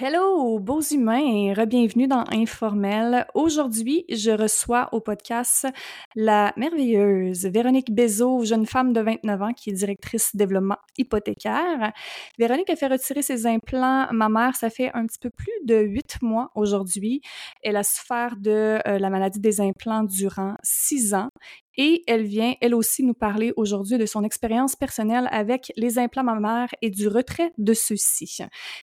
[0.00, 3.26] Hello, beaux humains re-bienvenue dans Informel.
[3.34, 5.66] Aujourd'hui, je reçois au podcast
[6.14, 11.92] la merveilleuse Véronique Bézot, jeune femme de 29 ans qui est directrice développement hypothécaire.
[12.38, 16.22] Véronique a fait retirer ses implants mammaires, ça fait un petit peu plus de huit
[16.22, 17.20] mois aujourd'hui.
[17.64, 21.30] Elle a souffert de euh, la maladie des implants durant six ans
[21.78, 26.24] et elle vient, elle aussi, nous parler aujourd'hui de son expérience personnelle avec les implants
[26.24, 28.40] mammaires et du retrait de ceux-ci.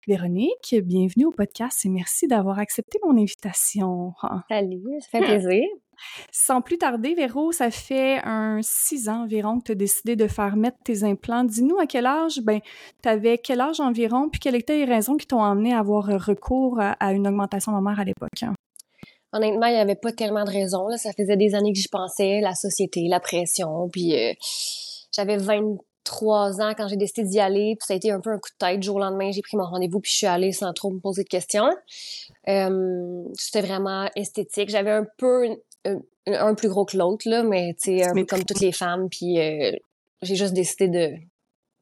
[0.08, 4.12] Véronique, bienvenue au podcast et merci d'avoir accepté mon invitation.
[4.50, 5.62] Salut, ça fait plaisir.
[6.32, 10.26] Sans plus tarder, Véro, ça fait un six ans environ que tu as décidé de
[10.26, 11.44] faire mettre tes implants.
[11.44, 12.60] Dis-nous à quel âge, ben,
[13.02, 16.06] tu avais quel âge environ, puis quelles étaient les raisons qui t'ont amené à avoir
[16.06, 18.44] recours à une augmentation mammaire à l'époque?
[19.32, 20.88] Honnêtement, il n'y avait pas tellement de raisons.
[20.88, 20.96] Là.
[20.96, 23.88] Ça faisait des années que j'y pensais, la société, la pression.
[23.88, 24.32] Puis euh,
[25.12, 27.76] j'avais 23 ans quand j'ai décidé d'y aller.
[27.78, 28.82] Puis ça a été un peu un coup de tête.
[28.82, 31.22] jour au lendemain, j'ai pris mon rendez-vous puis je suis allée sans trop me poser
[31.22, 31.70] de questions.
[32.48, 34.70] Euh, C'était vraiment esthétique.
[34.70, 35.48] J'avais un peu
[36.26, 39.08] un, plus gros que l'autre, là, mais tu sais, un peu comme toutes les femmes.
[39.08, 39.72] Puis euh,
[40.22, 41.14] j'ai juste décidé de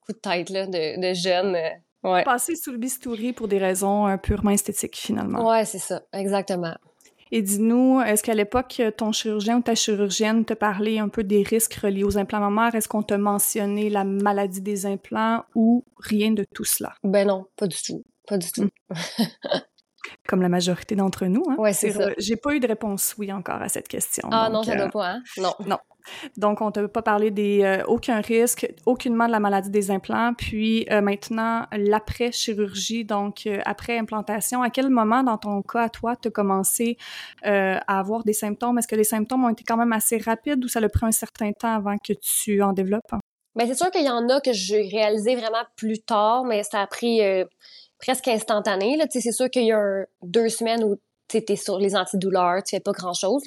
[0.07, 1.57] coup de tête là, de, de jeune.
[1.57, 2.25] Euh, ouais.
[2.25, 5.49] Passer sous le bistouri pour des raisons purement esthétiques, finalement.
[5.49, 6.75] Ouais, c'est ça, exactement.
[7.31, 11.43] Et dis-nous, est-ce qu'à l'époque, ton chirurgien ou ta chirurgienne te parlait un peu des
[11.43, 12.75] risques reliés aux implants mammaires?
[12.75, 16.95] Est-ce qu'on t'a mentionné la maladie des implants ou rien de tout cela?
[17.05, 18.05] Ben non, pas du tout.
[18.27, 18.65] Pas du tout.
[18.65, 18.69] Hmm.
[20.27, 21.45] Comme la majorité d'entre nous.
[21.51, 21.57] Hein?
[21.59, 22.11] Ouais, c'est ça.
[22.19, 24.29] J'ai pas eu de réponse oui encore à cette question.
[24.31, 25.23] Ah non, ça doit euh, pas, hein?
[25.37, 25.55] Non.
[25.67, 25.79] Non.
[26.37, 29.91] Donc, on ne t'a pas parlé des euh, aucun risque, aucunement de la maladie des
[29.91, 30.33] implants.
[30.37, 35.89] Puis euh, maintenant, l'après-chirurgie, donc euh, après implantation, à quel moment dans ton cas, à
[35.89, 36.97] toi, tu as commencé
[37.43, 38.79] à avoir des symptômes?
[38.79, 41.13] Est-ce que les symptômes ont été quand même assez rapides ou ça a pris un
[41.13, 43.13] certain temps avant que tu en développes?
[43.55, 46.81] Bien, c'est sûr qu'il y en a que j'ai réalisé vraiment plus tard, mais ça
[46.81, 47.21] a pris
[47.99, 48.99] presque instantané.
[49.11, 50.97] C'est sûr qu'il y a deux semaines où
[51.29, 53.45] tu étais sur les antidouleurs, tu fais pas grand-chose.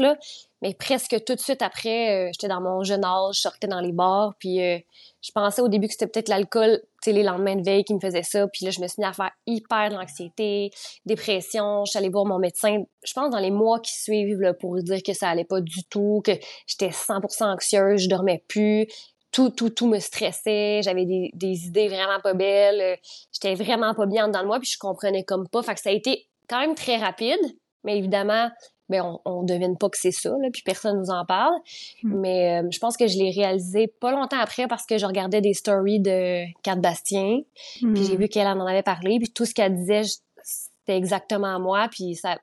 [0.62, 3.80] Mais presque tout de suite après, euh, j'étais dans mon jeune âge, je sortais dans
[3.80, 4.78] les bars, puis euh,
[5.22, 8.00] je pensais au début que c'était peut-être l'alcool, tu les lendemains de veille qui me
[8.00, 10.70] faisait ça, puis là, je me suis mis à faire hyper de l'anxiété,
[11.06, 14.76] dépression, je suis allée voir mon médecin, je pense dans les mois qui suivent, pour
[14.78, 16.34] dire que ça allait pas du tout, que
[16.68, 18.88] j'étais 100% anxieuse, je dormais plus,
[19.32, 23.00] tout, tout, tout me stressait, j'avais des, des idées vraiment pas belles,
[23.32, 25.90] j'étais vraiment pas bien dans le moi, puis je comprenais comme pas, fait que ça
[25.90, 27.40] a été quand même très rapide,
[27.84, 28.50] mais évidemment,
[28.92, 31.56] ben on, on devine pas que c'est ça, là, puis personne nous en parle.
[32.04, 32.20] Hmm.
[32.20, 35.42] Mais euh, je pense que je l'ai réalisé pas longtemps après parce que je regardais
[35.42, 37.40] des stories de Kat Bastien,
[37.80, 38.20] puis j'ai hmm.
[38.20, 40.04] vu qu'elle en avait parlé, puis tout ce qu'elle disait,
[40.44, 42.38] c'était exactement moi, puis ça,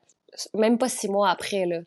[0.53, 1.79] même pas six mois après, là.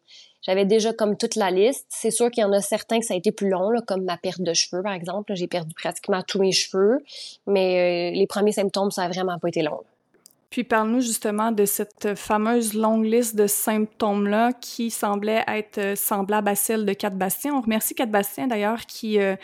[0.43, 1.87] J'avais déjà comme toute la liste.
[1.89, 4.05] C'est sûr qu'il y en a certains que ça a été plus long, là, comme
[4.05, 5.33] ma perte de cheveux, par exemple.
[5.37, 6.99] J'ai perdu pratiquement tous mes cheveux.
[7.47, 9.83] Mais euh, les premiers symptômes, ça a vraiment pas été long.
[10.53, 16.47] Puis parle-nous justement de cette fameuse longue liste de symptômes-là qui semblait être euh, semblable
[16.47, 17.55] à celle de Cat Bastien.
[17.55, 19.35] On remercie Cat Bastien d'ailleurs qui, euh,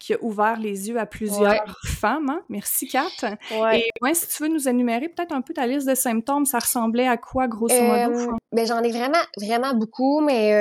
[0.00, 2.30] qui a ouvert les yeux à plusieurs femmes.
[2.30, 2.40] Hein.
[2.48, 3.36] Merci Kat.
[3.74, 6.60] Et ouais, si tu veux nous énumérer peut-être un peu ta liste de symptômes, ça
[6.60, 8.18] ressemblait à quoi grosso modo?
[8.18, 10.52] Euh, ben, j'en ai vraiment, vraiment beaucoup, mais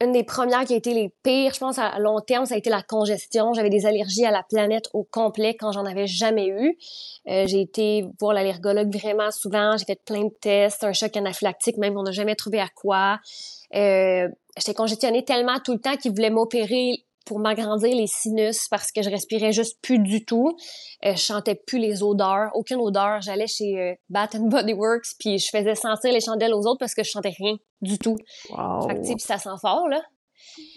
[0.00, 2.58] une des premières qui a été les pires, je pense à long terme, ça a
[2.58, 3.52] été la congestion.
[3.52, 6.76] J'avais des allergies à la planète au complet quand j'en avais jamais eu.
[7.26, 11.96] j'ai été voir l'allergologue vraiment souvent, j'ai fait plein de tests, un choc anaphylactique même,
[11.96, 13.18] on n'a jamais trouvé à quoi.
[13.74, 18.90] Euh, j'étais congestionnée tellement tout le temps qu'ils voulaient m'opérer pour m'agrandir les sinus parce
[18.92, 20.56] que je respirais juste plus du tout.
[21.04, 23.20] Euh, je chantais plus les odeurs, aucune odeur.
[23.20, 26.78] J'allais chez euh, Bath and Body Works puis je faisais sentir les chandelles aux autres
[26.78, 28.16] parce que je chantais rien du tout.
[28.50, 28.88] Wow.
[28.88, 30.00] Fait que, ça sent fort là.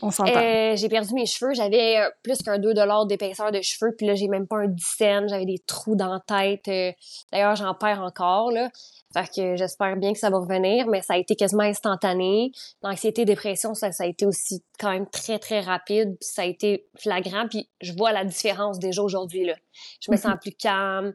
[0.02, 1.54] On euh, j'ai perdu mes cheveux.
[1.54, 2.74] J'avais euh, plus qu'un 2
[3.08, 3.94] d'épaisseur de cheveux.
[3.98, 5.28] Puis là, j'ai même pas un dizaine.
[5.28, 6.68] J'avais des trous dans la tête.
[6.68, 6.92] Euh,
[7.32, 8.52] d'ailleurs, j'en perds encore.
[8.52, 8.70] Là.
[9.14, 10.88] Fait que j'espère bien que ça va revenir.
[10.88, 12.52] Mais ça a été quasiment instantané.
[12.84, 16.18] L'anxiété, dépression, ça, ça a été aussi quand même très, très rapide.
[16.20, 17.48] Puis ça a été flagrant.
[17.48, 19.46] Puis je vois la différence déjà aujourd'hui.
[19.46, 19.56] Là.
[20.02, 21.14] Je me sens plus calme,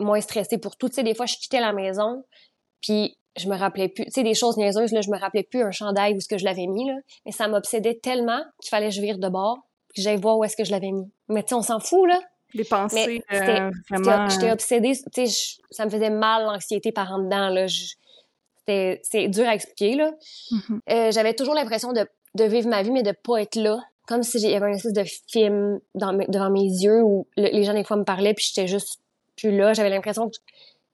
[0.00, 0.88] moins stressée pour tout.
[0.88, 2.24] Tu sais, des fois, je quittais la maison.
[2.80, 5.62] Puis je me rappelais plus, tu sais, des choses niaiseuses, là, je me rappelais plus
[5.62, 6.94] un chandail où ce que je l'avais mis, là.
[7.26, 9.58] Mais ça m'obsédait tellement qu'il fallait que je vire de bord,
[9.94, 11.10] que j'aille voir où est-ce que je l'avais mis.
[11.28, 12.20] Mais tu sais, on s'en fout, là.
[12.54, 14.28] Les pensées, euh, vraiment...
[14.28, 17.66] J'étais obsédée, tu sais, ça me faisait mal l'anxiété par en dedans, là.
[18.58, 20.12] C'était, c'est dur à expliquer, là.
[20.50, 20.78] Mm-hmm.
[20.90, 23.78] euh, j'avais toujours l'impression de, de vivre ma vie, mais de pas être là.
[24.06, 27.64] Comme si il y avait un espèce de film dans devant mes yeux où les
[27.64, 29.00] gens, des fois, me parlaient, puis j'étais juste
[29.36, 29.72] plus là.
[29.72, 30.36] J'avais l'impression que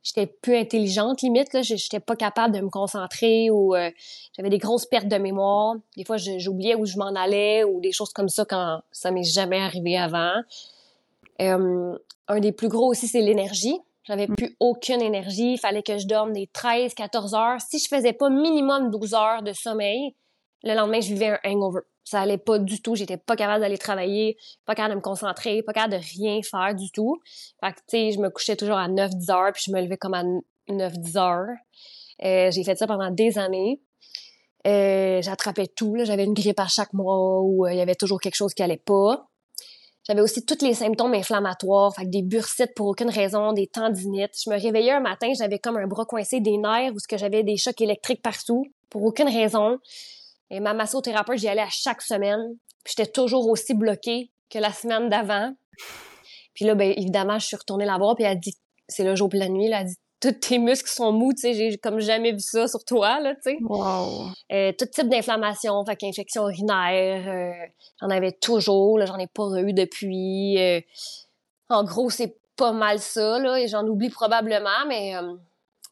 [0.03, 3.91] j'étais peu intelligente limite là j'étais pas capable de me concentrer ou euh,
[4.35, 7.93] j'avais des grosses pertes de mémoire des fois j'oubliais où je m'en allais ou des
[7.93, 10.43] choses comme ça quand ça m'est jamais arrivé avant
[11.41, 11.99] euh,
[12.29, 14.37] un des plus gros aussi c'est l'énergie J'avais mm.
[14.37, 15.55] plus aucune énergie.
[15.55, 17.61] Il fallait que je dorme des 13, 14 heures.
[17.61, 20.15] Si je faisais pas minimum 12 heures de sommeil,
[20.63, 21.81] le lendemain, je vivais un hangover.
[22.05, 22.95] Ça allait pas du tout.
[22.97, 26.75] J'étais pas capable d'aller travailler, pas capable de me concentrer, pas capable de rien faire
[26.75, 27.21] du tout.
[27.61, 29.81] Fait que, tu sais, je me couchais toujours à 9, 10 heures, puis je me
[29.81, 30.25] levais comme à
[30.69, 31.47] 9, 10 heures.
[32.25, 33.81] Euh, j'ai fait ça pendant des années.
[34.67, 35.97] Euh, j'attrapais tout.
[36.03, 38.63] J'avais une grippe à chaque mois ou euh, il y avait toujours quelque chose qui
[38.63, 39.30] allait pas.
[40.07, 44.33] J'avais aussi tous les symptômes inflammatoires, fait des bursites pour aucune raison, des tendinites.
[44.43, 47.19] Je me réveillais un matin, j'avais comme un bras coincé, des nerfs ou ce que
[47.19, 49.79] j'avais des chocs électriques partout pour aucune raison.
[50.51, 52.57] Et ma massothérapeute, j'y allais à chaque semaine.
[52.87, 55.55] J'étais toujours aussi bloquée que la semaine d'avant.
[56.55, 58.57] Puis là, ben, évidemment, je suis retournée la voir, puis elle a dit,
[58.89, 61.41] c'est le jour pour la nuit, elle a dit, tous tes muscles sont mous, tu
[61.41, 63.59] sais, j'ai comme jamais vu ça sur toi, là, tu sais.
[63.63, 64.27] Wow.
[64.53, 67.67] Euh, tout type d'inflammation, fait qu'infection urinaire, euh,
[68.01, 70.59] j'en avais toujours, là, j'en ai pas eu depuis.
[70.59, 70.81] Euh,
[71.71, 75.15] en gros, c'est pas mal ça, là, et j'en oublie probablement, mais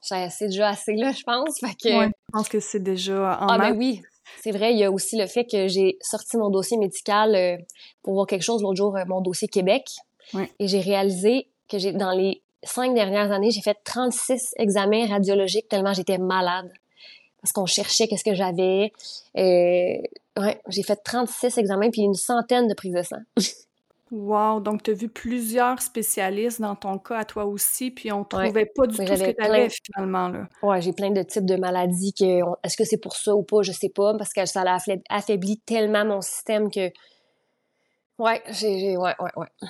[0.02, 1.98] c'est déjà assez, là, je pense, fait que...
[1.98, 4.02] Ouais, je pense que c'est déjà en Ah, ben oui,
[4.42, 7.58] c'est vrai, il y a aussi le fait que j'ai sorti mon dossier médical
[8.02, 9.88] pour voir quelque chose l'autre jour, mon dossier Québec,
[10.34, 10.52] ouais.
[10.58, 15.68] et j'ai réalisé que j'ai dans les cinq dernières années, j'ai fait 36 examens radiologiques
[15.68, 16.70] tellement j'étais malade.
[17.40, 18.92] Parce qu'on cherchait qu'est-ce que j'avais.
[19.36, 23.16] Euh, ouais, j'ai fait 36 examens puis une centaine de prises de sang.
[24.10, 24.60] wow!
[24.60, 28.66] Donc, tu as vu plusieurs spécialistes dans ton cas à toi aussi, puis on trouvait
[28.66, 30.28] pas du tout ce que tu avais finalement.
[30.28, 30.48] Là.
[30.62, 32.12] Ouais, j'ai plein de types de maladies.
[32.12, 33.62] que Est-ce que c'est pour ça ou pas?
[33.62, 34.78] Je sais pas, parce que ça a
[35.10, 36.90] affaibli tellement mon système que.
[38.18, 38.96] Ouais, j'ai.
[38.96, 39.68] Ouais, ouais, ouais.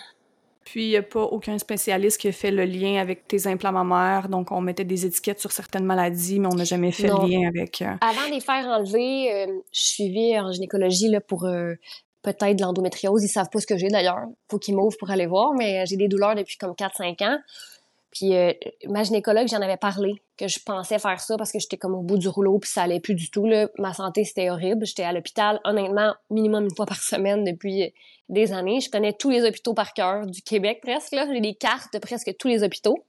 [0.71, 3.73] Puis, il n'y a pas aucun spécialiste qui a fait le lien avec tes implants
[3.73, 4.29] mammaires.
[4.29, 7.49] Donc, on mettait des étiquettes sur certaines maladies, mais on n'a jamais fait le lien
[7.49, 7.81] avec.
[7.81, 11.73] Euh, Avant de les faire enlever, euh, je suivais en gynécologie là, pour euh,
[12.21, 13.25] peut-être de l'endométriose.
[13.25, 14.27] Ils savent pas ce que j'ai d'ailleurs.
[14.51, 17.39] Faut qu'ils m'ouvrent pour aller voir, mais j'ai des douleurs depuis comme 4-5 ans.
[18.11, 18.33] Puis
[18.87, 22.03] ma gynécologue, j'en avais parlé que je pensais faire ça parce que j'étais comme au
[22.03, 23.69] bout du rouleau puis ça allait plus du tout là.
[23.79, 24.87] Ma santé c'était horrible.
[24.87, 27.93] J'étais à l'hôpital honnêtement minimum une fois par semaine depuis
[28.29, 28.81] des années.
[28.81, 31.13] Je connais tous les hôpitaux par cœur du Québec presque.
[31.13, 31.27] Là.
[31.31, 33.05] J'ai des cartes de presque tous les hôpitaux.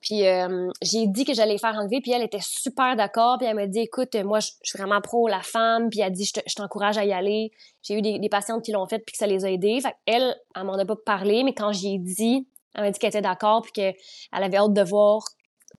[0.00, 3.36] Puis euh, j'ai dit que j'allais faire enlever, puis elle était super d'accord.
[3.38, 5.90] Puis elle m'a dit, écoute, moi, je, suis vraiment pro la femme.
[5.90, 7.52] Puis elle dit, je t'encourage à y aller.
[7.82, 9.80] J'ai eu des, patientes qui l'ont fait, puis que ça les a aidées.
[9.80, 12.98] Fait elle, elle m'en a pas parlé, mais quand j'y ai dit, elle m'a dit
[12.98, 13.94] qu'elle était d'accord, puis qu'elle
[14.32, 15.22] avait hâte de voir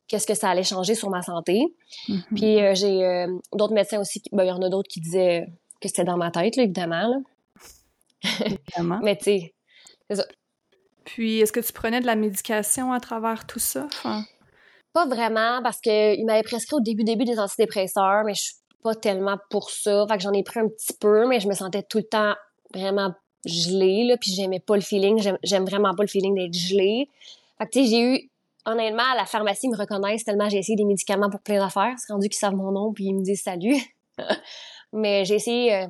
[0.07, 1.63] qu'est-ce que ça allait changer sur ma santé.
[2.07, 2.35] Mm-hmm.
[2.35, 5.47] Puis euh, j'ai euh, d'autres médecins aussi, ben, il y en a d'autres qui disaient
[5.81, 7.07] que c'était dans ma tête, là, évidemment.
[7.07, 7.17] Là.
[9.03, 9.53] Mais tu sais,
[10.09, 10.25] c'est ça.
[11.03, 13.87] Puis, est-ce que tu prenais de la médication à travers tout ça?
[14.93, 18.93] Pas vraiment, parce qu'il m'avait prescrit au début, début des antidépresseurs, mais je suis pas
[18.93, 20.05] tellement pour ça.
[20.07, 22.35] Fait que j'en ai pris un petit peu, mais je me sentais tout le temps
[22.73, 23.13] vraiment
[23.45, 25.21] gelée, là, puis j'aimais pas le feeling.
[25.43, 27.09] J'aime vraiment pas le feeling d'être gelée.
[27.57, 28.29] Fait que, tu sais, j'ai eu,
[28.65, 31.93] honnêtement, à la pharmacie, ils me reconnaissent tellement j'ai essayé des médicaments pour plein d'affaires.
[31.97, 33.77] C'est rendu qu'ils savent mon nom, puis ils me disent salut.
[34.93, 35.87] mais j'ai essayé euh,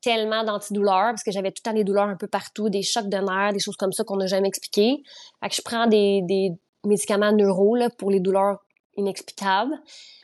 [0.00, 3.08] tellement d'antidouleurs parce que j'avais tout le temps des douleurs un peu partout, des chocs
[3.08, 5.02] de nerfs, des choses comme ça qu'on n'a jamais expliquées.
[5.42, 6.52] Fait que je prends des, des
[6.84, 8.58] médicaments neuro là, pour les douleurs
[8.96, 9.74] inexplicables.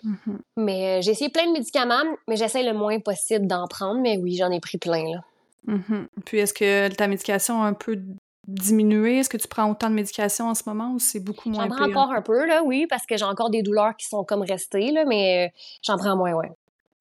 [0.05, 0.39] Mm-hmm.
[0.59, 4.01] Mais euh, j'ai essayé plein de médicaments, mais j'essaie le moins possible d'en prendre.
[4.01, 5.05] Mais oui, j'en ai pris plein.
[5.05, 5.25] Là.
[5.67, 6.07] Mm-hmm.
[6.25, 7.99] Puis est-ce que ta médication a un peu
[8.47, 9.19] diminué?
[9.19, 11.69] Est-ce que tu prends autant de médication en ce moment ou c'est beaucoup moins?
[11.69, 14.25] J'en prends encore un peu, là, oui, parce que j'ai encore des douleurs qui sont
[14.25, 16.51] comme restées, là, mais euh, j'en prends moins, ouais.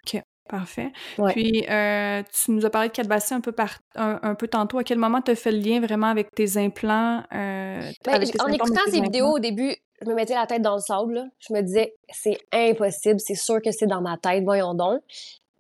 [0.06, 0.22] OK.
[0.50, 0.92] Parfait.
[1.28, 4.80] Puis, euh, tu nous as parlé de Calbassi un peu, par, un, peu tantôt.
[4.80, 7.24] À quel moment tu as fait le lien vraiment avec tes implants?
[7.36, 10.82] Euh, ben, en écoutant ces vidéos au début, je me mettais la tête dans le
[10.82, 11.30] sable.
[11.38, 15.02] Je me disais, c'est impossible, c'est sûr que c'est dans ma tête, voyons donc.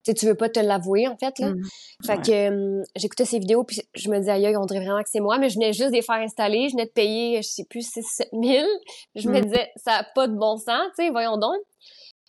[0.05, 1.37] Tu tu veux pas te l'avouer, en fait.
[1.39, 1.49] Là.
[1.49, 1.61] Mmh.
[2.05, 5.09] Fait que hum, j'écoutais ces vidéos, puis je me disais, aïe, on dirait vraiment que
[5.09, 6.69] c'est moi, mais je venais juste de les faire installer.
[6.69, 8.67] Je venais de payer, je sais plus, 6 7 000.
[9.15, 9.45] Je me mmh.
[9.45, 11.57] disais, ça n'a pas de bon sens, tu sais, voyons donc.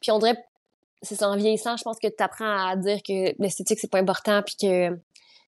[0.01, 0.37] Puis on dirait
[1.03, 3.99] c'est ça, en vieillissant, je pense que tu apprends à dire que l'esthétique, c'est pas
[3.99, 4.91] important, puis que...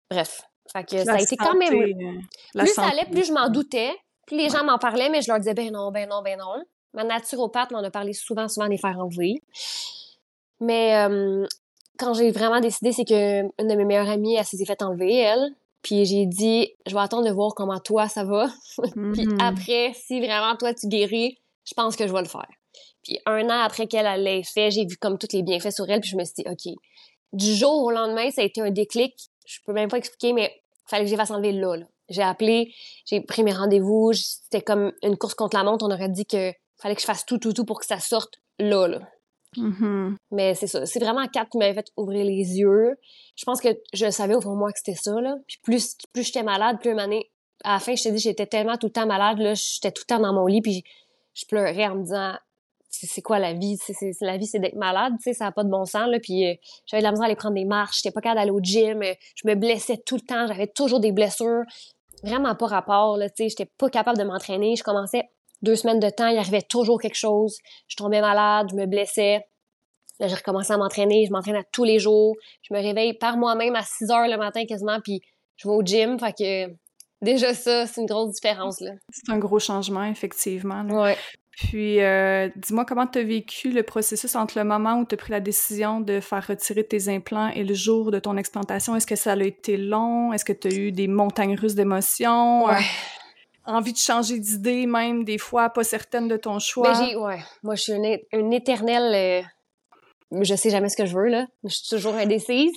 [0.10, 0.42] Bref.
[0.72, 1.74] Fait que ça a été quand même...
[1.74, 2.20] Euh,
[2.58, 3.92] plus ça allait, plus je m'en doutais.
[4.26, 6.64] Plus les gens m'en parlaient, mais je leur disais, ben non, ben non, ben non.
[6.94, 9.42] Ma naturopathe m'en a parlé souvent, souvent des faire enlever.
[10.62, 11.46] Mais euh,
[12.02, 15.16] quand j'ai vraiment décidé, c'est que une de mes meilleures amies, elle s'est fait enlever,
[15.16, 15.54] elle.
[15.84, 18.48] Puis j'ai dit, je vais attendre de voir comment toi ça va.
[18.78, 19.42] Puis mm-hmm.
[19.42, 22.48] après, si vraiment toi tu guéris, je pense que je vais le faire.
[23.04, 26.02] Puis un an après qu'elle l'ait fait, j'ai vu comme tous les bienfaits sur elle,
[26.02, 26.74] puis je me suis dit, OK.
[27.34, 29.16] Du jour au lendemain, ça a été un déclic.
[29.46, 30.52] Je peux même pas expliquer, mais
[30.88, 31.78] fallait que j'ai fasse enlever là.
[31.78, 31.86] là.
[32.10, 32.74] J'ai appelé,
[33.06, 34.12] j'ai pris mes rendez-vous.
[34.14, 35.86] C'était comme une course contre la montre.
[35.86, 38.42] On aurait dit que fallait que je fasse tout, tout, tout pour que ça sorte
[38.60, 38.88] là.
[38.88, 39.00] là.
[39.58, 40.16] Mm-hmm.
[40.32, 40.86] Mais c'est ça.
[40.86, 42.96] C'est vraiment Kat qui m'avait fait ouvrir les yeux.
[43.36, 45.20] Je pense que je savais au fond de moi que c'était ça.
[45.20, 45.36] Là.
[45.48, 47.32] Puis plus, plus j'étais malade, plus une année,
[47.64, 49.40] à la fin, je t'ai dit, j'étais tellement tout le temps malade.
[49.40, 50.62] Là, j'étais tout le temps dans mon lit.
[50.62, 50.84] Puis
[51.34, 52.36] je pleurais en me disant
[52.92, 53.78] c'est quoi la vie?
[53.78, 56.20] C'est, la vie, c'est d'être malade, tu sais, ça n'a pas de bon sens, là.
[56.20, 56.54] Puis euh,
[56.86, 59.02] j'avais de la misère à aller prendre des marches, j'étais pas capable d'aller au gym,
[59.02, 61.64] euh, je me blessais tout le temps, j'avais toujours des blessures,
[62.24, 64.76] vraiment pas rapport, là, tu sais, j'étais pas capable de m'entraîner.
[64.76, 65.30] Je commençais
[65.62, 69.46] deux semaines de temps, il arrivait toujours quelque chose, je tombais malade, je me blessais.
[70.20, 73.76] Là, j'ai recommencé à m'entraîner, je m'entraînais tous les jours, je me réveille par moi-même
[73.76, 75.22] à 6 heures le matin quasiment, puis
[75.58, 76.74] je vais au gym, fait que
[77.22, 78.92] déjà ça, c'est une grosse différence, là.
[79.12, 80.84] C'est un gros changement, effectivement.
[80.84, 81.18] Ouais.
[81.52, 85.18] Puis, euh, dis-moi comment tu as vécu le processus entre le moment où tu as
[85.18, 88.96] pris la décision de faire retirer tes implants et le jour de ton explantation.
[88.96, 90.34] Est-ce que ça a été long?
[90.34, 92.66] Est-ce que tu as eu des montagnes russes d'émotions?
[92.66, 92.80] Ouais.
[93.66, 96.92] Envie de changer d'idée, même des fois pas certaine de ton choix?
[96.92, 97.40] Ben, j'ai, ouais.
[97.64, 99.46] Moi, je suis une, une éternelle.
[100.34, 101.48] Euh, je sais jamais ce que je veux, là.
[101.64, 102.74] Je suis toujours indécise.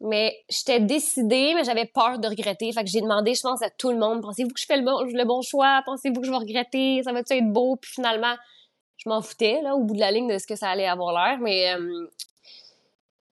[0.00, 2.70] Mais j'étais décidée, mais j'avais peur de regretter.
[2.72, 4.84] Fait que j'ai demandé, je pense, à tout le monde, pensez-vous que je fais le
[4.84, 5.82] bon, le bon choix?
[5.84, 7.02] Pensez-vous que je vais regretter?
[7.02, 7.76] Ça va-tu être beau?
[7.76, 8.36] Puis finalement,
[8.96, 11.12] je m'en foutais, là, au bout de la ligne de ce que ça allait avoir
[11.12, 11.40] l'air.
[11.40, 12.08] Mais euh,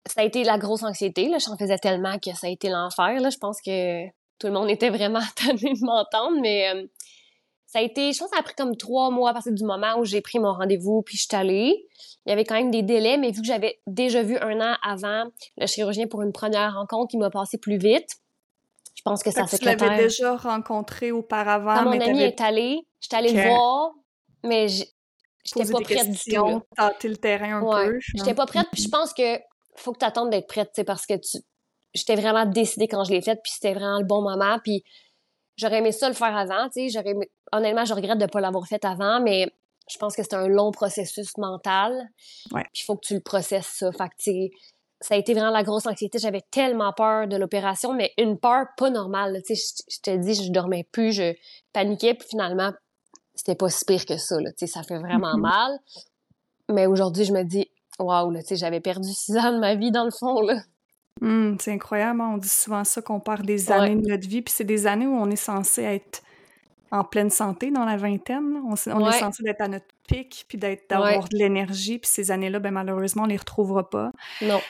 [0.06, 1.38] ça a été la grosse anxiété, là.
[1.38, 3.30] J'en faisais tellement que ça a été l'enfer, là.
[3.30, 4.06] Je pense que
[4.38, 6.86] tout le monde était vraiment tanné de m'entendre, mais euh,
[7.66, 9.64] ça a été, je pense, que ça a pris comme trois mois à partir du
[9.64, 11.86] moment où j'ai pris mon rendez-vous, puis je suis allée
[12.28, 14.76] il y avait quand même des délais, mais vu que j'avais déjà vu un an
[14.82, 18.16] avant le chirurgien pour une première rencontre, il m'a passé plus vite.
[18.94, 21.74] Je pense que ça fait Tu l'avais déjà rencontré auparavant.
[21.74, 23.94] Quand mon ami est allé, j'étais allée le voir,
[24.44, 26.60] mais j'étais pas prête du tout.
[26.76, 27.98] Tâter le terrain un peu.
[28.14, 29.38] J'étais pas prête, puis je pense que
[29.76, 31.38] faut que tu attendes d'être prête, parce que tu...
[31.94, 34.84] j'étais vraiment décidée quand je l'ai faite, puis c'était vraiment le bon moment, puis
[35.56, 37.14] j'aurais aimé ça le faire avant, tu sais, j'aurais
[37.52, 39.52] honnêtement, je regrette de pas l'avoir fait avant, mais
[39.90, 41.92] je pense que c'est un long processus mental.
[42.52, 42.62] Ouais.
[42.72, 43.90] Puis il faut que tu le processes ça.
[43.92, 44.54] Fait que,
[45.00, 46.18] ça a été vraiment la grosse anxiété.
[46.18, 49.40] J'avais tellement peur de l'opération, mais une peur pas normale.
[49.46, 51.34] Tu sais, je, te dis, je dormais plus, je
[51.72, 52.72] paniquais, puis finalement,
[53.34, 54.40] c'était pas si pire que ça.
[54.40, 54.50] Là.
[54.50, 55.40] Tu sais, ça fait vraiment mm-hmm.
[55.40, 55.78] mal.
[56.68, 59.92] Mais aujourd'hui, je me dis, waouh, tu sais, j'avais perdu six ans de ma vie
[59.92, 60.60] dans le fond, là.
[61.20, 62.30] Hum, c'est incroyable, hein.
[62.34, 65.06] on dit souvent ça qu'on perd des années de notre vie, puis c'est des années
[65.06, 66.22] où on est censé être
[66.90, 68.60] en pleine santé dans la vingtaine.
[68.64, 72.60] On, est censé d'être à notre pic, puis d'être d'avoir de l'énergie, puis ces années-là,
[72.60, 74.10] ben malheureusement, on les retrouvera pas.
[74.42, 74.60] Non.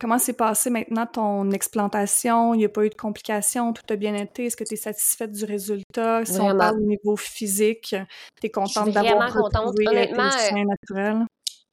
[0.00, 2.54] comment s'est passé maintenant ton explantation?
[2.54, 3.72] Il n'y a pas eu de complications?
[3.72, 4.46] Tout a bien été?
[4.46, 6.24] Est-ce que tu es satisfaite du résultat?
[6.24, 7.94] Si on parle au niveau physique,
[8.40, 11.26] tu es contente d'avoir retrouvé Honnêtement, euh, naturel?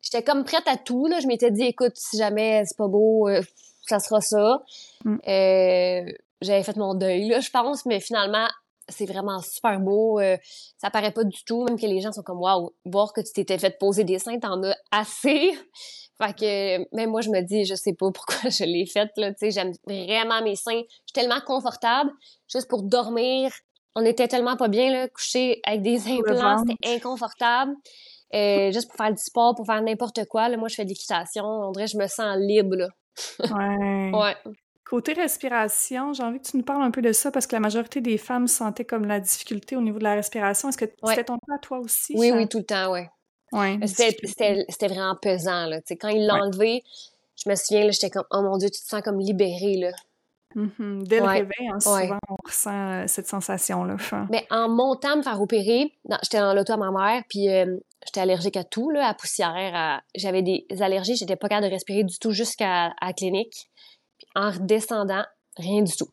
[0.10, 1.08] J'étais comme prête à tout.
[1.08, 1.20] Là.
[1.20, 3.42] Je m'étais dit, écoute, si jamais c'est pas beau, euh,
[3.82, 4.64] ça sera ça.
[5.04, 5.16] Mm.
[5.28, 6.12] Euh,
[6.42, 8.48] j'avais fait mon deuil, là, je pense, mais finalement,
[8.88, 10.20] c'est vraiment super beau.
[10.20, 10.38] Euh,
[10.78, 13.34] ça paraît pas du tout, même que les gens sont comme waouh, voir que tu
[13.34, 15.52] t'étais fait poser des seins, t'en as assez.
[16.22, 19.32] fait que même moi je me dis, je sais pas pourquoi je l'ai faite là.
[19.32, 20.82] Tu sais, j'aime vraiment mes seins.
[20.82, 22.12] Je suis tellement confortable,
[22.50, 23.52] juste pour dormir.
[23.96, 27.76] On était tellement pas bien là, couché avec des implants, c'était inconfortable.
[28.34, 30.50] Euh, juste pour faire du sport, pour faire n'importe quoi.
[30.50, 31.46] Là, moi, je fais de l'équitation.
[31.46, 32.76] On dirait que je me sens libre.
[32.76, 32.88] Là.
[33.40, 34.12] Ouais.
[34.46, 34.54] ouais.
[34.90, 37.60] Côté respiration, j'ai envie que tu nous parles un peu de ça parce que la
[37.60, 40.70] majorité des femmes sentaient comme la difficulté au niveau de la respiration.
[40.70, 42.14] Est-ce que c'était ton cas toi aussi?
[42.18, 43.02] Oui, oui, tout le temps, oui.
[43.52, 45.66] Ouais, c'était vraiment pesant.
[45.68, 45.80] Là.
[45.90, 46.84] quand il l'a enlevé,
[47.36, 49.76] je me souviens, j'étais comme, oh mon Dieu, tu te sens comme libérée.
[49.78, 49.92] Là.
[50.56, 51.04] Mm-hmm.
[51.08, 53.98] Dès le réveil, hein, souvent, on ressent euh, cette sensation-là.
[54.32, 55.94] Mais en montant me faire opérer,
[56.24, 57.78] j'étais dans l'auto à ma mère, puis euh,
[58.08, 62.04] j'étais allergique à tout, là, à poussière, j'avais des allergies, j'étais pas capable de respirer
[62.04, 63.70] du tout jusqu'à la clinique
[64.36, 65.24] en redescendant,
[65.58, 66.10] rien du tout.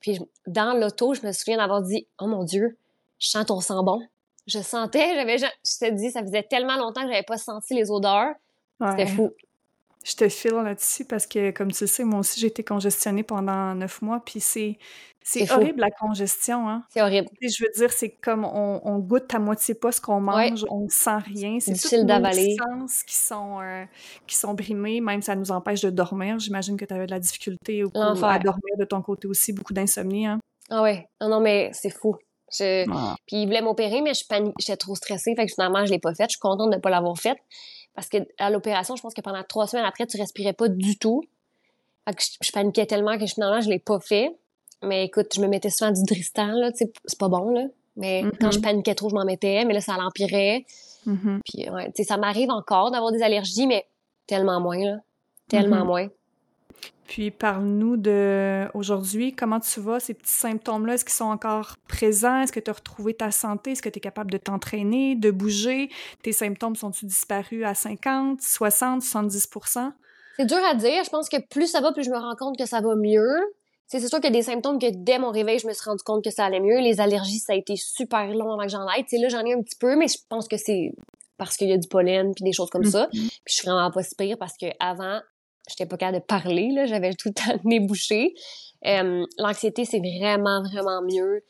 [0.00, 2.78] Puis dans l'auto, je me souviens d'avoir dit Oh mon Dieu,
[3.18, 4.00] je sens ton sang bon.
[4.46, 7.90] Je sentais, j'avais, je te dis, ça faisait tellement longtemps que j'avais pas senti les
[7.90, 8.34] odeurs.
[8.80, 9.32] C'était fou
[10.06, 13.24] je te file là-dessus parce que, comme tu le sais, moi aussi, j'ai été congestionnée
[13.24, 14.78] pendant neuf mois, puis c'est,
[15.20, 16.68] c'est horrible la congestion.
[16.68, 16.84] Hein?
[16.90, 17.28] C'est horrible.
[17.42, 20.88] je veux dire, c'est comme on, goûte à moitié pas ce qu'on mange, on ne
[20.88, 21.58] sent rien.
[21.58, 22.54] C'est difficile d'avaler.
[22.56, 23.84] sens qui sont, euh,
[24.28, 26.38] qui sont brimés, même ça nous empêche de dormir.
[26.38, 30.28] J'imagine que tu avais de la difficulté à dormir de ton côté aussi, beaucoup d'insomnie.
[30.28, 30.38] Hein?
[30.70, 32.16] Ah ouais, non, non, mais c'est fou.
[32.60, 33.16] Ah.
[33.26, 34.22] Puis il voulait m'opérer, mais je
[34.60, 36.24] j'étais trop stressée, fait que finalement, je l'ai pas fait.
[36.24, 37.36] Je suis contente de ne pas l'avoir fait.
[37.96, 40.98] Parce que à l'opération, je pense que pendant trois semaines après, tu respirais pas du
[40.98, 41.22] tout.
[42.06, 44.36] Fait que je, paniquais tellement que finalement, je l'ai pas fait.
[44.82, 47.64] Mais écoute, je me mettais souvent du Dristan, là, tu sais, c'est pas bon, là.
[47.96, 48.62] Mais quand je mm-hmm.
[48.62, 50.66] paniquais trop, je m'en mettais, mais là, ça l'empirait.
[51.06, 51.40] Mm-hmm.
[51.46, 53.86] Puis, ouais, tu sais, ça m'arrive encore d'avoir des allergies, mais
[54.26, 54.98] tellement moins, là.
[55.48, 55.86] Tellement mm-hmm.
[55.86, 56.08] moins.
[57.06, 62.42] Puis parle-nous de aujourd'hui, comment tu vas, ces petits symptômes-là, est-ce qu'ils sont encore présents?
[62.42, 63.72] Est-ce que tu as retrouvé ta santé?
[63.72, 65.88] Est-ce que tu es capable de t'entraîner, de bouger?
[66.22, 69.92] Tes symptômes sont-ils disparus à 50, 60, 70%
[70.36, 71.04] C'est dur à dire.
[71.04, 73.38] Je pense que plus ça va, plus je me rends compte que ça va mieux.
[73.86, 76.02] c'est sûr qu'il y a des symptômes que dès mon réveil, je me suis rendu
[76.02, 76.80] compte que ça allait mieux.
[76.80, 79.04] Les allergies, ça a été super long avant que j'en aille.
[79.04, 80.92] Tu sais, là, j'en ai un petit peu, mais je pense que c'est
[81.36, 83.04] parce qu'il y a du pollen puis des choses comme ça.
[83.04, 83.10] Mhm.
[83.12, 85.20] Puis je suis vraiment pas si pire parce que avant,
[85.68, 86.86] j'étais pas capable de parler, là.
[86.86, 88.34] J'avais tout le temps le nez bouché.
[88.86, 91.44] Euh, L'anxiété, c'est vraiment, vraiment mieux.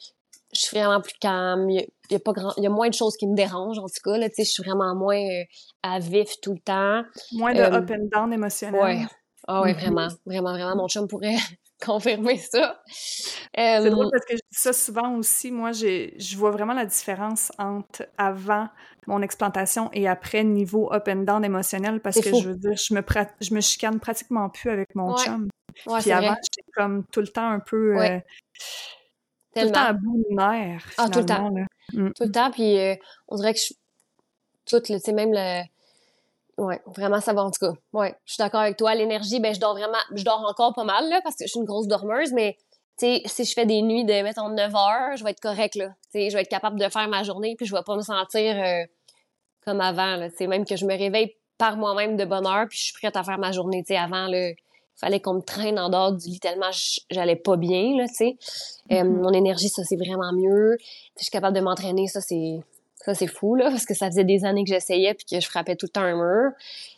[0.54, 1.68] Je suis vraiment plus calme.
[1.70, 3.87] Il y a, pas grand, il y a moins de choses qui me dérangent, en
[3.87, 4.28] tout cas, là.
[4.28, 5.44] Tu sais, je suis vraiment moins euh,
[5.82, 7.02] à vif tout le temps.
[7.32, 8.80] Moins de Euh, up and down émotionnel.
[8.80, 8.99] Ouais.
[9.49, 9.80] Ah ouais, Mhm.
[9.80, 10.76] vraiment, vraiment, vraiment.
[10.76, 11.37] Mon chum pourrait
[11.85, 12.83] confirmer ça.
[12.88, 15.50] C'est Euh, drôle parce que je dis ça souvent aussi.
[15.50, 18.68] Moi, je vois vraiment la différence entre avant
[19.06, 22.40] mon explantation et après niveau up and down émotionnel parce que fou.
[22.42, 25.23] je veux dire, je me, prat- je me chicane pratiquement plus avec mon Ouais.
[25.25, 25.49] chum.
[25.87, 27.97] ouais, Puis avant, j'étais comme tout le temps un peu.
[28.02, 28.18] euh,
[29.54, 31.49] tout le temps à bout de nerfs, Ah, tout le temps.
[31.50, 31.64] là.
[31.92, 32.11] Mm.
[32.14, 32.95] tout le temps puis euh,
[33.28, 33.73] on dirait que je
[34.66, 35.62] tout le tu sais même le
[36.58, 37.72] ouais vraiment ça va en tout cas.
[37.92, 38.94] Ouais je suis d'accord avec toi.
[38.94, 41.60] L'énergie ben je dors vraiment je dors encore pas mal là parce que je suis
[41.60, 42.56] une grosse dormeuse mais
[42.98, 45.75] tu sais si je fais des nuits de mettons 9 heures je vais être correct
[45.75, 45.88] là.
[46.12, 48.02] Tu sais je vais être capable de faire ma journée puis je vais pas me
[48.02, 48.84] sentir euh,
[49.64, 50.30] comme avant là.
[50.30, 53.16] Sais même que je me réveille par moi-même de bonne heure puis je suis prête
[53.16, 54.50] à faire ma journée tu sais avant là.
[54.50, 56.70] Il fallait qu'on me traîne en dehors du lit tellement
[57.10, 58.36] j'allais pas bien là tu sais.
[58.92, 59.20] Euh, Mhm.
[59.20, 60.78] mon énergie ça c'est vraiment mieux.
[61.18, 62.60] Je suis capable de m'entraîner, ça c'est
[63.06, 65.48] ça c'est fou là parce que ça faisait des années que j'essayais puis que je
[65.48, 66.50] frappais tout le temps un mur.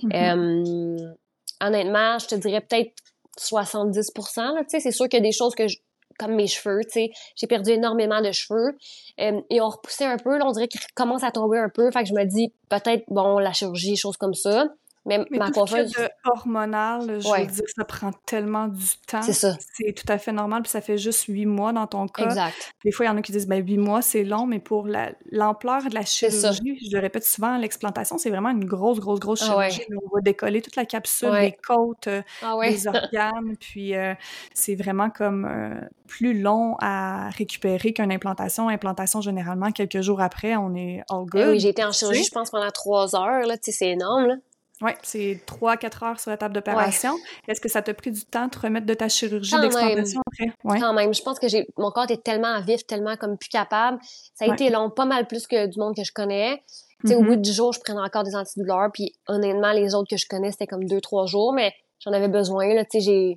[0.02, 0.12] Mhm.
[0.14, 1.12] Euh,
[1.60, 2.92] honnêtement, je te dirais peut-être
[3.36, 5.78] 70 là, tu sais, c'est sûr qu'il y a des choses que je-
[6.18, 8.76] comme mes cheveux, tu sais, j'ai perdu énormément de cheveux
[9.20, 11.90] euh, et on repoussait un peu, là, on dirait qu'ils commencent à tomber un peu,
[11.92, 14.66] fait que je me dis peut-être bon la chirurgie, choses comme ça.
[15.08, 17.44] Mais, Mais ma tout coiffeuse, de hormonal, je Ouais.
[17.44, 19.22] veux dire, ça prend tellement du temps.
[19.22, 19.56] c'est ça.
[19.74, 22.24] C'est tout à fait normal, puis ça fait juste huit mois dans ton cas.
[22.26, 22.54] Exact.
[22.84, 24.86] Des fois, il y en a qui disent, ben, huit mois, c'est long, mais pour
[24.86, 29.20] la- l'ampleur de la chirurgie, je le répète souvent, l'explantation, c'est vraiment une grosse, grosse,
[29.20, 29.70] grosse Ah ouais.
[29.70, 29.92] chirurgie.
[30.04, 31.42] On va décoller toute la capsule, Ouais.
[31.46, 34.14] les côtes, euh, Ah les organes, puis euh,
[34.54, 38.68] c'est vraiment comme euh, plus long à récupérer qu'une implantation.
[38.68, 41.48] Implantation, généralement, quelques jours après, on est all Eh good.
[41.50, 44.26] oui, j'ai été en chirurgie, je pense pendant trois heures là, tu sais, c'est énorme
[44.26, 44.34] là.
[44.80, 47.16] Oui, c'est 3-4 heures sur la table d'opération.
[47.48, 50.52] Est-ce que ça t'a pris du temps de te remettre de ta chirurgie d'explantation après?
[50.64, 50.78] Ouais.
[50.80, 51.12] quand même.
[51.12, 53.98] Je pense que j'ai mon corps était tellement vif, tellement comme plus capable.
[54.34, 54.54] Ça a Ouais.
[54.54, 56.62] été long, pas mal plus que du monde que je connais.
[57.02, 57.26] Tu sais, au Mhm.
[57.28, 58.90] bout de 10 jours, je prenais encore des antidouleurs.
[58.92, 62.72] Puis honnêtement, les autres que je connais, c'était comme 2-3 jours, mais j'en avais besoin.
[62.74, 63.36] Là, j'ai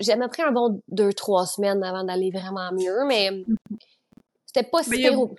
[0.00, 3.30] j'ai même pris un bon 2-3 semaines avant d'aller vraiment mieux, mais
[4.46, 5.34] c'était pas si Mais a- pire au-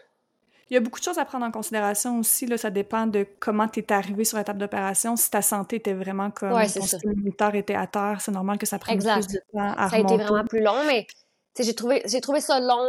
[0.70, 2.46] Il y a beaucoup de choses à prendre en considération aussi.
[2.46, 5.16] Là, ça dépend de comment tu es arrivé sur la table d'opération.
[5.16, 8.58] Si ta santé était vraiment comme Ouais, ton système immunitaire était à terre, c'est normal
[8.60, 9.26] que ça prenne Exact.
[9.26, 11.08] plus de temps à Ça a été vraiment plus long, mais
[11.60, 12.88] j'ai trouvé, trouvé ça long.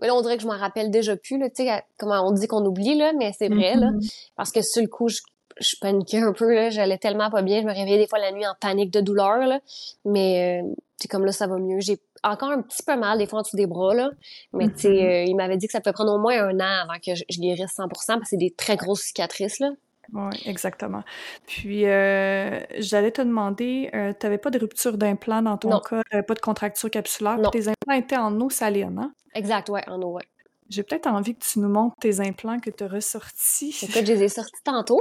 [0.00, 2.26] Mais là, on dirait que je m'en rappelle déjà plus, là, tu sais, à- comment
[2.26, 3.90] on dit qu'on oublie, là, mais c'est vrai, là.
[3.92, 4.00] Mhm.
[4.36, 5.20] Parce que sur le coup, je,
[5.60, 6.70] je paniquais un peu, là.
[6.70, 7.60] J'allais tellement pas bien.
[7.60, 9.60] Je me réveillais des fois la nuit en panique de douleur, là.
[10.04, 11.80] Mais, euh, c'est comme là, ça va mieux.
[11.80, 14.10] J'ai encore un petit peu mal, des fois, en dessous des bras, là.
[14.52, 14.98] Mais, tu sais, Mhm.
[14.98, 17.24] euh, il m'avait dit que ça peut prendre au moins un an avant que je,
[17.28, 19.70] je guérisse 100% parce que c'est des très grosses cicatrices, là.
[20.12, 21.02] Oui, exactement.
[21.46, 25.80] Puis, euh, j'allais te demander, tu n'avais pas de rupture d'implant dans ton Non.
[25.80, 27.50] cas, pas de contracture capsulaire, puis Non.
[27.50, 29.12] tes implants étaient en eau saline, hein?
[29.34, 30.24] Exact, ouais, en eau, ouais.
[30.68, 33.76] J'ai peut-être envie que tu nous montres tes implants que tu as ressortis.
[33.82, 35.00] Écoute, je les ai sortis tantôt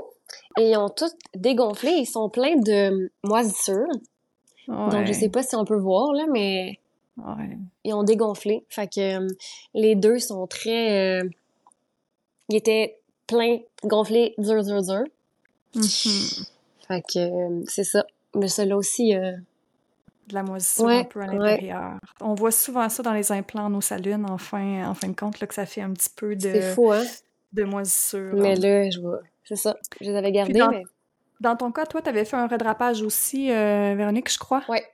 [0.59, 1.91] et ils ont tous dégonflé.
[1.91, 3.87] Ils sont pleins de moisissures.
[4.67, 6.79] Donc, je sais pas si on peut voir, là, mais
[7.17, 7.57] Ouais.
[7.83, 8.63] ils ont dégonflé.
[8.69, 9.27] Fait que euh,
[9.73, 11.21] les deux sont très...
[11.21, 11.29] euh,
[12.49, 12.97] ils étaient
[13.27, 15.03] pleins, gonflés, dur, dur, dur.
[15.75, 16.45] Mhm.
[16.87, 18.05] Fait que euh, c'est ça.
[18.35, 21.93] Mais celui-là aussi, De la moisissure Ouais, un peu à l'intérieur.
[22.21, 25.15] On voit souvent ça dans les implants en eau saline, en fin, en fin de
[25.15, 27.03] compte, là, que ça fait un petit peu de, fou, hein?
[27.53, 28.33] de moisissure.
[28.35, 29.19] Mais là, je vois.
[29.43, 29.75] C'est ça.
[29.99, 30.83] Je les avais gardés, dans- mais...
[31.41, 34.63] Dans ton cas, toi, tu avais fait un redrapage aussi, euh, Véronique, je crois?
[34.69, 34.85] Ouais.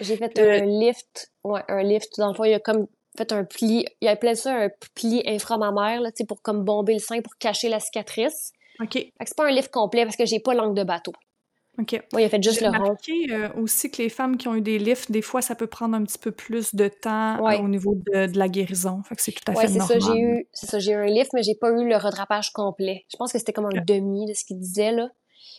[0.00, 1.30] J'ai fait Euh, un lift.
[1.44, 2.18] Ouais, un lift.
[2.18, 2.86] Dans le fond, il y a comme
[3.16, 3.86] fait un pli.
[4.00, 7.36] Il appelait ça un pli inframammaire, là, tu sais, pour comme bomber le sein, pour
[7.36, 8.52] cacher la cicatrice.
[8.80, 11.12] OK, Fait que c'est pas un lift complet parce que j'ai pas l'angle de bateau.
[11.78, 11.92] OK.
[12.12, 12.78] Moi, il a fait juste J'ai le rond.
[12.82, 15.66] remarqué euh, aussi que les femmes qui ont eu des lifts, des fois, ça peut
[15.66, 17.56] prendre un petit peu plus de temps Ouais.
[17.58, 19.02] euh, au niveau de, de la guérison.
[19.04, 20.00] Fait que c'est tout à Ouais, fait normal.
[20.00, 23.04] j'ai eu, c'est ça, j'ai eu un lift, mais j'ai pas eu le redrapage complet.
[23.10, 25.08] Je pense que c'était comme un demi de ce qu'il disait, là.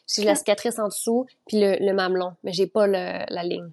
[0.07, 3.71] J'ai la cicatrice en dessous, puis le, le mamelon, mais j'ai pas le, la ligne.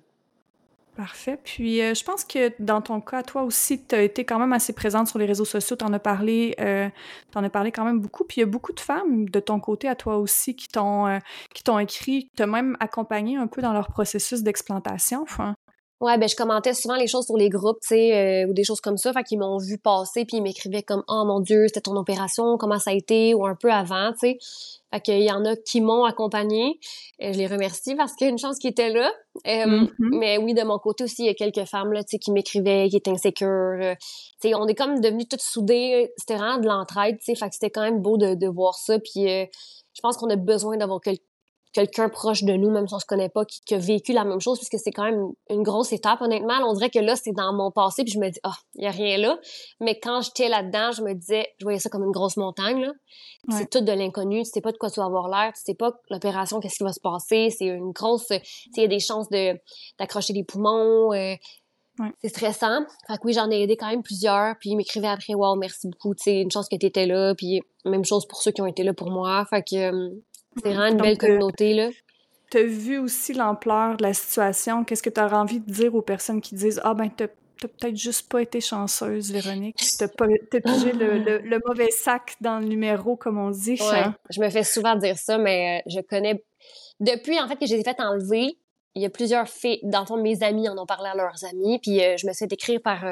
[0.96, 1.38] Parfait.
[1.42, 4.52] Puis euh, je pense que dans ton cas, toi aussi, tu as été quand même
[4.52, 5.74] assez présente sur les réseaux sociaux.
[5.74, 6.90] Tu en as parlé, euh,
[7.30, 8.24] t'en as parlé quand même beaucoup.
[8.24, 11.06] Puis il y a beaucoup de femmes de ton côté à toi aussi qui t'ont
[11.06, 11.18] euh,
[11.54, 15.22] qui t'ont écrit, qui t'ont même accompagné un peu dans leur processus d'explantation.
[15.22, 15.54] Enfin,
[16.00, 18.64] Ouais, ben je commentais souvent les choses sur les groupes, tu sais, euh, ou des
[18.64, 19.12] choses comme ça.
[19.12, 22.56] Fait qu'ils m'ont vu passer, puis ils m'écrivaient comme «Oh mon Dieu, c'était ton opération,
[22.56, 24.38] comment ça a été?» ou un peu avant, tu sais.
[24.92, 26.80] Fait qu'il y en a qui m'ont accompagné.
[27.20, 29.12] je les remercie parce qu'il y a une chance qu'ils étaient là.
[29.46, 30.18] Euh, mm-hmm.
[30.18, 32.32] Mais oui, de mon côté aussi, il y a quelques femmes là, tu sais, qui
[32.32, 33.78] m'écrivaient, qui étaient insécures.
[33.80, 33.94] Euh,
[34.40, 36.12] tu sais, on est comme devenus toutes soudées.
[36.16, 37.34] C'était vraiment de l'entraide, tu sais.
[37.34, 38.98] Fait que c'était quand même beau de, de voir ça.
[38.98, 41.22] Puis je pense qu'on a besoin d'avoir quelqu'un
[41.72, 44.40] quelqu'un proche de nous, même si on se connaît pas, qui, a vécu la même
[44.40, 46.54] chose, puisque c'est quand même une grosse étape, honnêtement.
[46.66, 48.84] On dirait que là, c'est dans mon passé, puis je me dis, ah, oh, il
[48.84, 49.38] y a rien là.
[49.80, 52.92] Mais quand j'étais là-dedans, je me disais, je voyais ça comme une grosse montagne, là.
[53.56, 55.74] C'est tout de l'inconnu, tu sais pas de quoi tu vas avoir l'air, tu sais
[55.74, 57.48] pas l'opération, qu'est-ce qui va se passer.
[57.50, 58.42] C'est une grosse, tu sais,
[58.76, 59.58] il y a des chances de,
[59.98, 61.34] d'accrocher des poumons, euh,
[62.22, 62.84] C'est stressant.
[63.06, 64.56] Fait que oui, j'en ai aidé quand même plusieurs.
[64.58, 66.14] Puis ils m'écrivaient après, wow, merci beaucoup.
[66.14, 67.34] Tu sais, une chance que tu étais là.
[67.34, 69.44] Puis même chose pour ceux qui ont été là pour moi.
[69.48, 70.10] Fait que euh,
[70.56, 71.88] c'est vraiment une belle euh, communauté, là.
[72.50, 74.84] Tu as vu aussi l'ampleur de la situation.
[74.84, 77.28] Qu'est-ce que tu as envie de dire aux personnes qui disent Ah, ben, t'as
[77.68, 79.80] peut-être juste pas été chanceuse, Véronique.
[79.98, 83.78] T'as pas pigé le, le, mauvais sac dans le numéro, comme on dit.
[83.80, 86.42] Ouais, je me fais souvent dire ça, mais euh, je connais.
[86.98, 88.58] Depuis, en fait, que j'ai fait enlever,
[88.94, 91.44] il y a plusieurs filles, dans le fond, mes amis en ont parlé à leurs
[91.44, 93.04] amis, puis euh, je me suis fait écrire par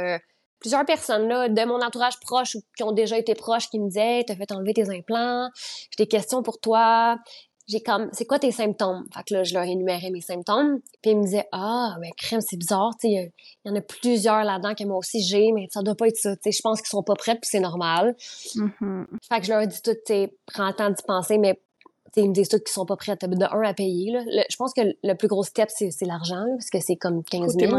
[0.60, 3.88] plusieurs personnes là, de mon entourage proche ou qui ont déjà été proches qui me
[3.88, 7.16] disaient t'as fait enlever tes implants, j'ai des questions pour toi.
[7.70, 11.10] J'ai comme c'est quoi tes symptômes Fait que là je leur énumérais mes symptômes, puis
[11.10, 13.30] ils me disaient ah mais crème c'est bizarre, tu il
[13.66, 16.34] y en a plusieurs là-dedans que moi aussi j'ai mais ça doit pas être ça,
[16.36, 18.16] tu sais je pense qu'ils sont pas prêts puis c'est normal.
[18.54, 19.04] Mm-hmm.
[19.28, 21.60] Fait que je leur dis tout tu prends le temps d'y penser mais
[22.16, 24.12] ils me disent tous qu'ils sont pas prêts de un à payer.
[24.12, 24.44] Là.
[24.48, 27.76] je pense que le plus gros step, c'est, l'argent, parce que c'est comme 15 000.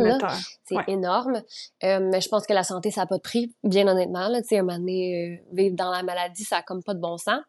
[0.66, 1.42] C'est énorme.
[1.84, 4.28] Euh, mais je pense que la santé, ça n'a pas de prix, bien honnêtement.
[4.28, 7.18] Là, un moment donné, euh, vivre dans la maladie, ça a comme pas de bon
[7.18, 7.42] sens.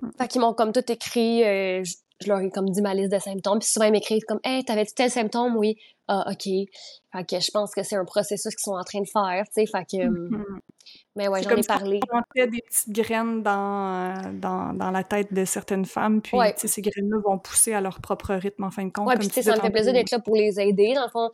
[0.00, 0.08] Mm.
[0.18, 1.82] Fait qu'ils m'ont comme tout écrit, euh,
[2.20, 3.58] je, leur ai comme dit ma liste de symptômes.
[3.58, 5.56] Puis souvent, ils m'écrivent comme «Hey, t'avais-tu tel symptôme?
[5.56, 5.76] Oui.
[6.08, 6.44] Ah, OK.»
[7.12, 9.52] Fait que je pense que c'est un processus qu'ils sont en train de faire, tu
[9.52, 9.66] sais.
[9.66, 10.04] Fait que...
[10.04, 10.58] Mm-hmm.
[11.16, 12.00] Mais ouais, j'en ai parlé.
[12.12, 17.18] On des petites graines dans, dans, dans, la tête de certaines femmes, puis ces graines-là
[17.24, 19.06] vont pousser à leur propre rythme en fin de compte.
[19.08, 20.94] Ouais, puis ça me fait plaisir d'être là pour les aider.
[20.94, 21.30] Dans le fond,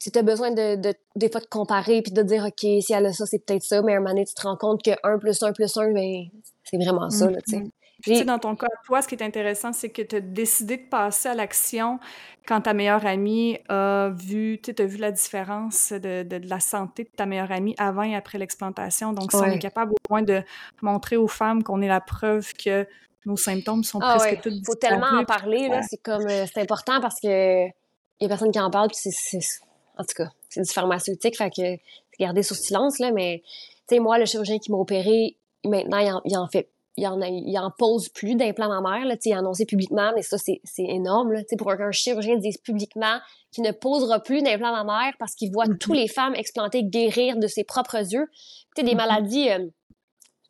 [0.00, 3.06] tu as besoin de, de, des fois de comparer puis de dire, OK, si elle
[3.06, 4.92] a ça, c'est peut-être ça, mais à un moment donné, tu te rends compte que
[5.02, 6.24] 1 plus 1 plus 1, ben,
[6.64, 7.64] c'est vraiment ça, là, tu sais.
[8.02, 10.88] Puis, dans ton cas, toi, ce qui est intéressant, c'est que tu as décidé de
[10.88, 11.98] passer à l'action
[12.46, 17.04] quand ta meilleure amie a vu, tu as vu la différence de, de, la santé
[17.04, 19.12] de ta meilleure amie avant et après l'explantation.
[19.12, 20.42] Donc, si on est capable au moins de
[20.82, 22.86] montrer aux femmes qu'on est la preuve que
[23.26, 24.52] nos symptômes sont ah, presque ouais.
[24.52, 25.82] Il faut tellement en parler, là.
[25.82, 28.98] C'est comme, euh, c'est important parce que il y a personne qui en parle, puis
[29.00, 29.38] c'est,
[29.96, 31.78] en tout cas, c'est du pharmaceutique, fait que
[32.18, 33.42] garder sous silence, là, mais,
[33.88, 37.06] tu sais, moi, le chirurgien qui m'a opéré, maintenant, il en, il en fait il
[37.06, 40.60] en, il en pose plus d'implants mammaires, là, il a annoncé publiquement, mais ça, c'est,
[40.64, 43.18] c'est énorme, là, pour qu'un chirurgien dise publiquement
[43.52, 45.78] qu'il ne posera plus d'implants mammaires parce qu'il voit mm-hmm.
[45.78, 48.28] toutes les femmes explantées guérir de ses propres yeux.
[48.76, 48.96] Tu des mm-hmm.
[48.96, 49.66] maladies, euh,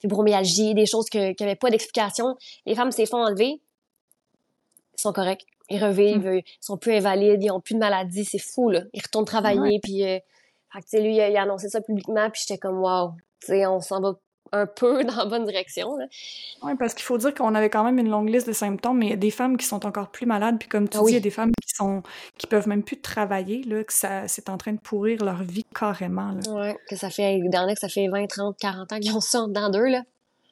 [0.00, 2.36] fibromyalgie, des choses que, qui n'avaient pas d'explication.
[2.66, 3.60] Les femmes s'est font enlever,
[4.98, 5.46] ils sont corrects.
[5.68, 6.38] Ils revivent, mm.
[6.38, 8.82] ils sont plus invalides, ils ont plus de maladie, c'est fou, là.
[8.92, 10.04] Ils retournent travailler, puis...
[10.04, 10.18] Euh,
[10.72, 14.00] fait lui, il a, annoncé ça publiquement, puis j'étais comme, wow, tu sais, on s'en
[14.00, 14.14] va
[14.52, 15.96] un peu dans la bonne direction.
[16.62, 19.06] Oui, parce qu'il faut dire qu'on avait quand même une longue liste de symptômes, mais
[19.06, 21.12] il y a des femmes qui sont encore plus malades, puis comme tu ah dis,
[21.12, 22.02] il y a des femmes qui sont
[22.38, 25.64] qui peuvent même plus travailler, là, que ça c'est en train de pourrir leur vie
[25.74, 26.34] carrément.
[26.48, 29.70] Oui, que ça fait, que ça fait 20, 30, 40 ans qu'ils ont ça dans
[29.70, 30.02] d'eux, là.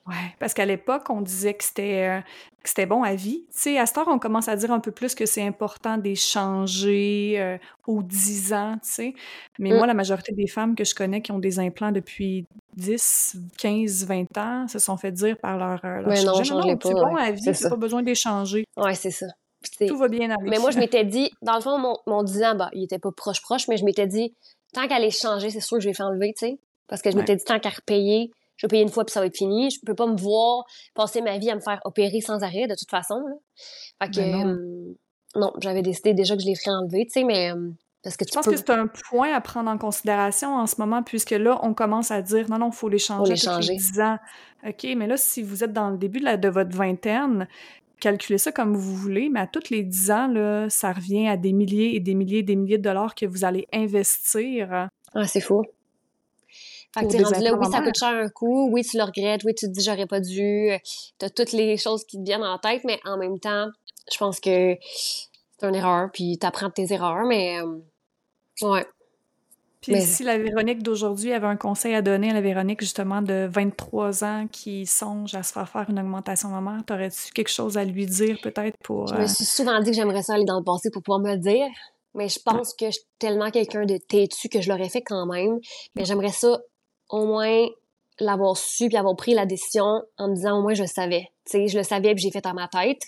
[0.08, 2.20] Ouais, parce qu'à l'époque, on disait que c'était euh,
[2.64, 3.44] c'était bon à vie.
[3.52, 5.98] Tu sais, à ce temps, on commence à dire un peu plus que c'est important
[5.98, 9.14] d'échanger euh, aux 10 ans, tu sais.
[9.58, 9.88] Mais moi, mm.
[9.88, 14.38] la majorité des femmes que je connais qui ont des implants depuis 10, 15, 20
[14.38, 17.68] ans se sont fait dire par leur, euh, leur non, c'est bon à vie, c'est
[17.68, 18.64] pas besoin d'échanger.
[18.76, 19.26] Ouais, c'est ça.
[19.86, 22.42] Tout va bien avec Mais moi, je m'étais dit, dans le fond, mon, mon 10
[22.44, 24.34] ans, bah, il était pas proche-proche, mais je m'étais dit,
[24.72, 26.58] tant qu'elle est changée, c'est sûr que je vais faire enlever, tu sais.
[26.86, 29.20] Parce que je m'étais dit, tant qu'à repayer, je vais payer une fois puis ça
[29.20, 29.70] va être fini.
[29.70, 32.74] Je peux pas me voir passer ma vie à me faire opérer sans arrêt de
[32.74, 33.14] toute façon.
[33.14, 33.34] Là.
[34.02, 34.94] Fait que ben euh,
[35.36, 37.70] non, j'avais décidé déjà que je les ferais enlever, tu sais, mais euh,
[38.02, 40.76] parce que tu je pense que c'est un point à prendre en considération en ce
[40.78, 43.24] moment, puisque là, on commence à dire non, non, il faut les changer.
[43.24, 43.76] Faut les changer.
[43.76, 44.18] 10 ans.
[44.66, 47.48] OK, mais là, si vous êtes dans le début de, la, de votre vingtaine,
[48.00, 51.36] calculez ça comme vous voulez, mais à tous les 10 ans, là, ça revient à
[51.36, 54.88] des milliers et des milliers et des milliers de dollars que vous allez investir.
[55.14, 55.64] Ah, c'est fou.
[57.00, 58.70] Fait que, rendu là, oui, ça coûte cher un coup.
[58.70, 59.42] Oui, tu le regrettes.
[59.44, 60.70] Oui, tu te dis, j'aurais pas dû.
[61.18, 63.68] T'as toutes les choses qui te viennent en tête, mais en même temps,
[64.12, 64.76] je pense que
[65.58, 68.86] c'est une erreur, puis t'apprends de tes erreurs, mais euh, ouais.
[69.80, 73.48] Puis si la Véronique d'aujourd'hui avait un conseil à donner à la Véronique justement de
[73.50, 77.84] 23 ans qui songe à se faire faire une augmentation mammaire, t'aurais-tu quelque chose à
[77.84, 79.06] lui dire peut-être pour...
[79.06, 81.20] Je me euh, suis souvent dit que j'aimerais ça aller dans le passé pour pouvoir
[81.20, 81.68] me le dire,
[82.14, 85.26] Mais je pense que je suis tellement quelqu'un de têtu que je l'aurais fait quand
[85.26, 85.58] même.
[85.94, 86.58] Mais j'aimerais ça
[87.08, 87.66] au moins
[88.20, 91.28] l'avoir su puis avoir pris la décision en me disant au moins je le savais.
[91.44, 93.02] Tu sais, je le savais puis j'ai fait à ma tête.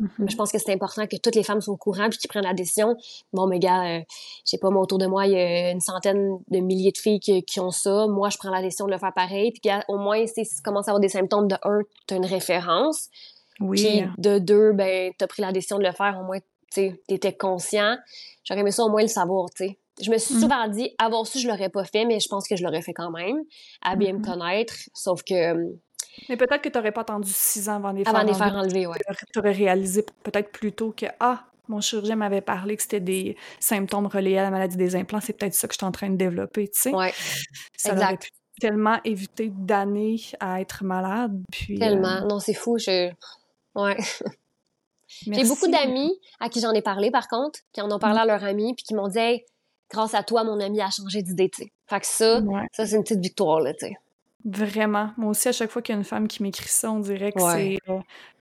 [0.00, 0.30] Mhm.
[0.30, 2.44] Je pense que c'est important que toutes les femmes soient au courant puis qu'ils prennent
[2.44, 2.96] la décision.
[3.32, 4.00] Bon, mais gars, euh,
[4.44, 6.98] je sais pas, moi, autour de moi, il y a une centaine de milliers de
[6.98, 8.06] filles qui, qui ont ça.
[8.06, 9.52] Moi, je prends la décision de le faire pareil.
[9.52, 12.26] Puis, gars, au moins, si tu commences à avoir des symptômes, de un, t'as une
[12.26, 13.08] référence.
[13.60, 13.82] Oui.
[13.82, 16.18] Puis, de deux, ben, t'as pris la décision de le faire.
[16.18, 16.38] Au moins,
[16.72, 17.96] tu t'étais conscient.
[18.44, 19.78] J'aurais aimé ça au moins le savoir, tu sais.
[20.02, 22.56] Je me suis souvent dit, avant ça, je l'aurais pas fait, mais je pense que
[22.56, 23.38] je l'aurais fait quand même,
[23.82, 24.74] à bien me connaître.
[24.94, 25.72] Sauf que, euh,
[26.28, 28.34] Mais peut-être que tu n'aurais pas attendu six ans avant de les avant faire les
[28.34, 28.86] faire enlever.
[28.86, 28.98] ouais.
[29.32, 33.36] Tu aurais réalisé peut-être plus tôt que Ah, mon chirurgien m'avait parlé que c'était des
[33.60, 36.10] symptômes reliés à la maladie des implants, c'est peut-être ça que je suis en train
[36.10, 36.94] de développer, tu sais.
[36.94, 37.12] Ouais,
[37.76, 38.22] Ça aurait exact.
[38.24, 41.40] pu tellement éviter d'années à être malade.
[41.52, 42.26] Puis, euh, Tellement.
[42.26, 42.76] Non, c'est fou.
[42.78, 43.10] Je...
[43.74, 43.96] Ouais.
[45.26, 48.24] J'ai beaucoup d'amis à qui j'en ai parlé, par contre, qui en ont parlé à
[48.24, 49.44] leur ami, puis qui m'ont dit, hey,
[49.90, 51.72] grâce à toi, mon ami a changé d'idée, tu sais.
[51.88, 53.94] Fait que ça, Ouais, ça, c'est une petite victoire, là, tu sais.
[54.44, 55.10] vraiment.
[55.16, 57.32] Moi aussi, à chaque fois qu'il y a une femme qui m'écrit ça, on dirait
[57.32, 57.78] que Ouais.
[57.86, 57.98] c'est euh,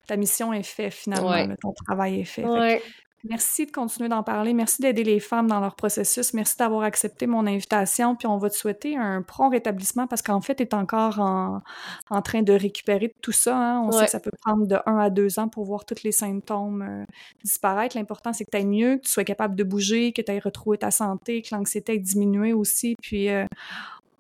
[0.08, 1.48] ta mission est faite finalement, Ouais.
[1.62, 2.44] ton travail est fait.
[2.44, 2.82] Fait.
[3.26, 4.54] Merci de continuer d'en parler.
[4.54, 6.34] Merci d'aider les femmes dans leur processus.
[6.34, 8.16] Merci d'avoir accepté mon invitation.
[8.16, 11.62] Puis on va te souhaiter un prompt rétablissement parce qu'en fait, tu es encore en,
[12.10, 13.58] en train de récupérer tout ça.
[13.58, 13.82] hein.
[13.86, 16.14] On sait que ça peut prendre de 1 à 2 ans pour voir tous les
[16.14, 17.04] symptômes euh,
[17.44, 17.98] disparaître.
[17.98, 20.40] L'important, c'est que tu ailles mieux, que tu sois capable de bouger, que tu ailles
[20.40, 22.96] retrouver ta santé, que l'anxiété ait diminué aussi.
[23.02, 23.46] Puis euh,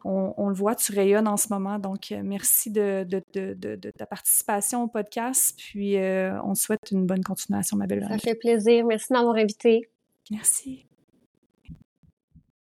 [0.04, 1.80] on, on le voit, tu rayonnes en ce moment.
[1.80, 5.58] Donc, euh, merci de, de, de, de- de ta participation au podcast.
[5.58, 8.86] Puis euh, on te souhaite une bonne continuation, ma belle Ça fait plaisir.
[8.86, 9.90] Merci de m'avoir invité.
[10.32, 10.89] Merci.